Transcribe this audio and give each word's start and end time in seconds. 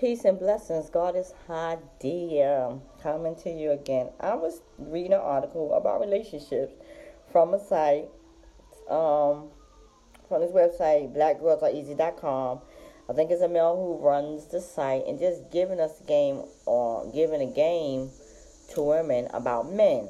Peace 0.00 0.24
and 0.24 0.38
blessings. 0.38 0.88
God 0.88 1.14
is 1.14 1.34
Hadia. 1.46 2.80
Coming 3.02 3.36
to 3.42 3.50
you 3.50 3.72
again. 3.72 4.08
I 4.18 4.34
was 4.34 4.62
reading 4.78 5.12
an 5.12 5.20
article 5.20 5.74
about 5.74 6.00
relationships 6.00 6.72
from 7.30 7.52
a 7.52 7.62
site, 7.62 8.08
um, 8.88 9.50
from 10.26 10.40
this 10.40 10.52
website, 10.52 11.14
blackgirlsareasy.com. 11.14 12.60
I 13.10 13.12
think 13.12 13.30
it's 13.30 13.42
a 13.42 13.48
male 13.48 13.76
who 13.76 14.02
runs 14.02 14.46
the 14.46 14.62
site 14.62 15.06
and 15.06 15.18
just 15.18 15.50
giving 15.52 15.78
us 15.78 16.00
a 16.00 16.04
game 16.04 16.44
or 16.64 17.12
giving 17.12 17.42
a 17.42 17.52
game 17.52 18.08
to 18.72 18.80
women 18.80 19.28
about 19.34 19.70
men. 19.70 20.08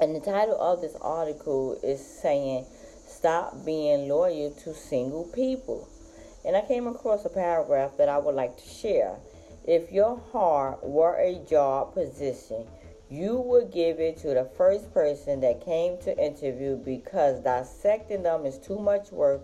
And 0.00 0.16
the 0.16 0.20
title 0.20 0.60
of 0.60 0.80
this 0.80 0.96
article 1.00 1.78
is 1.84 2.04
saying, 2.04 2.66
Stop 3.06 3.64
being 3.64 4.08
loyal 4.08 4.50
to 4.64 4.74
single 4.74 5.22
people. 5.32 5.88
And 6.44 6.56
I 6.56 6.60
came 6.60 6.86
across 6.86 7.24
a 7.24 7.30
paragraph 7.30 7.96
that 7.96 8.08
I 8.08 8.18
would 8.18 8.34
like 8.34 8.56
to 8.56 8.68
share. 8.68 9.16
If 9.66 9.90
your 9.90 10.20
heart 10.32 10.84
were 10.84 11.16
a 11.16 11.40
job 11.48 11.94
position, 11.94 12.66
you 13.10 13.36
would 13.36 13.70
give 13.70 14.00
it 14.00 14.18
to 14.18 14.28
the 14.28 14.44
first 14.56 14.92
person 14.92 15.40
that 15.40 15.64
came 15.64 15.96
to 15.98 16.18
interview 16.18 16.76
because 16.76 17.40
dissecting 17.40 18.22
them 18.22 18.44
is 18.44 18.58
too 18.58 18.78
much 18.78 19.10
work 19.10 19.42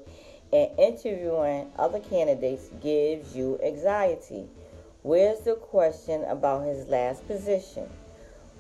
and 0.53 0.71
interviewing 0.79 1.71
other 1.79 2.01
candidates 2.01 2.69
gives 2.83 3.37
you 3.37 3.59
anxiety. 3.63 4.49
Where's 5.03 5.41
the 5.41 5.55
question 5.55 6.25
about 6.25 6.67
his 6.67 6.89
last 6.89 7.27
position? 7.27 7.89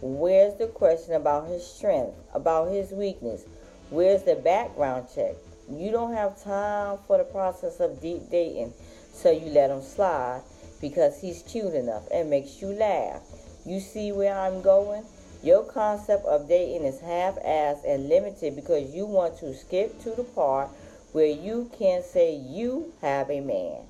Where's 0.00 0.54
the 0.56 0.68
question 0.68 1.14
about 1.14 1.48
his 1.48 1.66
strength, 1.66 2.16
about 2.32 2.70
his 2.70 2.92
weakness? 2.92 3.44
Where's 3.90 4.22
the 4.22 4.36
background 4.36 5.08
check? 5.14 5.34
You 5.70 5.92
don't 5.92 6.14
have 6.14 6.42
time 6.42 6.98
for 7.06 7.18
the 7.18 7.24
process 7.24 7.78
of 7.78 8.00
deep 8.00 8.28
dating, 8.28 8.74
so 9.12 9.30
you 9.30 9.50
let 9.50 9.70
him 9.70 9.82
slide 9.82 10.42
because 10.80 11.20
he's 11.20 11.42
cute 11.42 11.74
enough 11.74 12.02
and 12.12 12.28
makes 12.28 12.60
you 12.60 12.68
laugh. 12.68 13.22
You 13.64 13.78
see 13.78 14.10
where 14.10 14.36
I'm 14.36 14.62
going? 14.62 15.04
Your 15.42 15.62
concept 15.62 16.26
of 16.26 16.48
dating 16.48 16.84
is 16.84 17.00
half-assed 17.00 17.84
and 17.86 18.08
limited 18.08 18.56
because 18.56 18.92
you 18.94 19.06
want 19.06 19.38
to 19.38 19.54
skip 19.54 20.00
to 20.02 20.10
the 20.10 20.24
part 20.24 20.70
where 21.12 21.26
you 21.26 21.70
can 21.78 22.02
say 22.02 22.34
you 22.34 22.92
have 23.00 23.30
a 23.30 23.40
man. 23.40 23.82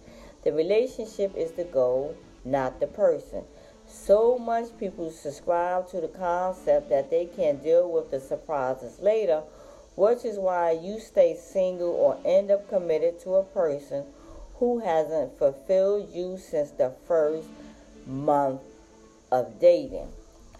The 0.44 0.52
relationship 0.52 1.34
is 1.36 1.52
the 1.52 1.64
goal, 1.64 2.14
not 2.44 2.78
the 2.78 2.86
person. 2.86 3.44
So 3.86 4.38
much 4.38 4.66
people 4.78 5.10
subscribe 5.10 5.88
to 5.90 6.00
the 6.00 6.08
concept 6.08 6.90
that 6.90 7.10
they 7.10 7.26
can 7.26 7.56
deal 7.56 7.90
with 7.90 8.10
the 8.10 8.20
surprises 8.20 9.00
later 9.00 9.42
which 10.00 10.24
is 10.24 10.38
why 10.38 10.70
you 10.70 10.98
stay 10.98 11.36
single 11.36 11.90
or 11.90 12.18
end 12.24 12.50
up 12.50 12.66
committed 12.70 13.20
to 13.20 13.34
a 13.34 13.44
person 13.44 14.02
who 14.54 14.78
hasn't 14.78 15.38
fulfilled 15.38 16.08
you 16.10 16.38
since 16.38 16.70
the 16.70 16.90
first 17.06 17.46
month 18.06 18.62
of 19.30 19.60
dating. 19.60 20.08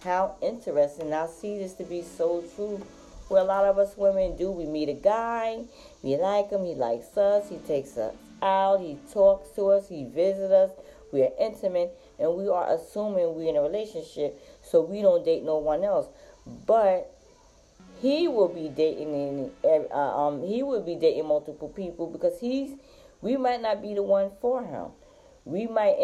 How 0.04 0.36
interesting. 0.42 1.14
I 1.14 1.26
see 1.26 1.56
this 1.56 1.72
to 1.74 1.84
be 1.84 2.02
so 2.02 2.44
true. 2.54 2.84
Where 3.28 3.40
a 3.40 3.44
lot 3.44 3.64
of 3.64 3.78
us 3.78 3.96
women 3.96 4.36
do. 4.36 4.50
We 4.50 4.66
meet 4.66 4.90
a 4.90 4.94
guy, 4.94 5.64
we 6.02 6.16
like 6.16 6.50
him, 6.50 6.66
he 6.66 6.74
likes 6.74 7.16
us, 7.16 7.48
he 7.48 7.56
takes 7.58 7.96
us 7.96 8.14
out, 8.42 8.80
he 8.80 8.98
talks 9.10 9.48
to 9.56 9.68
us, 9.68 9.88
he 9.88 10.04
visits 10.04 10.52
us, 10.52 10.70
we 11.12 11.22
are 11.22 11.32
intimate, 11.40 11.96
and 12.18 12.36
we 12.36 12.46
are 12.50 12.74
assuming 12.74 13.34
we're 13.34 13.48
in 13.48 13.56
a 13.56 13.62
relationship, 13.62 14.38
so 14.62 14.82
we 14.82 15.00
don't 15.00 15.24
date 15.24 15.44
no 15.44 15.56
one 15.56 15.82
else. 15.82 16.08
But 16.66 17.16
he 18.00 18.28
will 18.28 18.48
be 18.48 18.68
dating 18.68 19.50
uh, 19.64 19.96
um 19.96 20.42
he 20.42 20.62
will 20.62 20.82
be 20.82 20.96
dating 20.96 21.26
multiple 21.26 21.68
people 21.68 22.06
because 22.06 22.40
he's 22.40 22.72
we 23.20 23.36
might 23.36 23.60
not 23.60 23.82
be 23.82 23.94
the 23.94 24.02
one 24.02 24.30
for 24.40 24.64
him. 24.64 24.92
We 25.44 25.66
might 25.66 25.96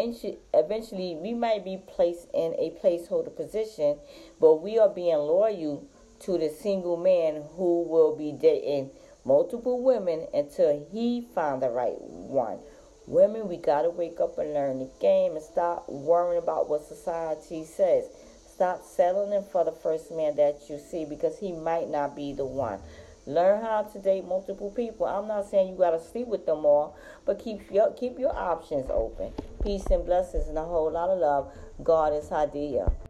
eventually 0.53 1.15
we 1.15 1.33
might 1.33 1.63
be 1.63 1.77
placed 1.77 2.27
in 2.33 2.53
a 2.53 2.75
placeholder 2.81 3.35
position, 3.35 3.97
but 4.39 4.61
we 4.61 4.77
are 4.77 4.89
being 4.89 5.17
loyal 5.17 5.87
to 6.21 6.37
the 6.37 6.49
single 6.49 6.97
man 6.97 7.43
who 7.55 7.83
will 7.83 8.15
be 8.15 8.31
dating 8.31 8.91
multiple 9.25 9.83
women 9.83 10.27
until 10.33 10.87
he 10.91 11.27
find 11.33 11.61
the 11.61 11.69
right 11.69 11.99
one. 11.99 12.59
Women, 13.05 13.47
we 13.47 13.57
gotta 13.57 13.89
wake 13.89 14.19
up 14.19 14.37
and 14.37 14.53
learn 14.53 14.79
the 14.79 14.89
game 14.99 15.35
and 15.35 15.43
stop 15.43 15.87
worrying 15.87 16.41
about 16.41 16.69
what 16.69 16.83
society 16.83 17.63
says. 17.63 18.09
Stop 18.57 18.83
settling 18.83 19.43
for 19.51 19.63
the 19.63 19.71
first 19.71 20.11
man 20.11 20.35
that 20.37 20.61
you 20.67 20.79
see 20.79 21.05
because 21.05 21.37
he 21.37 21.51
might 21.51 21.91
not 21.91 22.15
be 22.15 22.33
the 22.33 22.43
one. 22.43 22.79
Learn 23.27 23.61
how 23.61 23.83
to 23.83 23.99
date 23.99 24.25
multiple 24.25 24.71
people. 24.71 25.05
I'm 25.05 25.27
not 25.27 25.45
saying 25.45 25.69
you 25.69 25.77
gotta 25.77 26.01
sleep 26.01 26.25
with 26.25 26.47
them 26.47 26.65
all, 26.65 26.97
but 27.23 27.37
keep 27.37 27.69
your 27.69 27.93
keep 27.93 28.17
your 28.17 28.35
options 28.35 28.89
open. 28.89 29.31
Peace 29.61 29.85
and 29.91 30.03
blessings 30.03 30.47
and 30.47 30.57
a 30.57 30.63
whole 30.63 30.89
lot 30.91 31.11
of 31.11 31.19
love. 31.19 31.53
Goddess 31.83 32.29
Hadiyah. 32.29 33.06